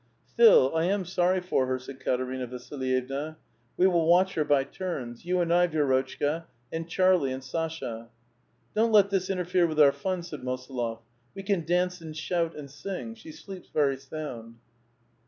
"Still, 0.25 0.71
1 0.71 0.83
am 0.85 1.05
sorry 1.05 1.41
for 1.41 1.67
her," 1.67 1.77
said 1.77 1.99
Katerina 2.03 2.47
Vasllyevna. 2.47 3.35
*' 3.57 3.77
We 3.77 3.85
will 3.85 4.07
watch 4.07 4.33
her 4.33 4.43
by 4.43 4.63
turns: 4.63 5.25
you 5.25 5.41
and 5.41 5.53
I, 5.53 5.67
Vi^rotchka, 5.67 6.45
and 6.73 6.89
Charlie 6.89 7.31
and 7.31 7.43
Sasha."" 7.43 8.09
Don't 8.75 8.91
let 8.91 9.11
this 9.11 9.29
interfere 9.29 9.67
with 9.67 9.79
our 9.79 9.91
fun," 9.91 10.23
said 10.23 10.41
Mosolof. 10.41 11.01
'MVe 11.37 11.45
can 11.45 11.65
dance, 11.65 12.01
and 12.01 12.17
shout, 12.17 12.55
and 12.55 12.71
sing; 12.71 13.13
she 13.13 13.31
sleeps 13.31 13.69
very 13.71 13.95
sound." 13.97 14.55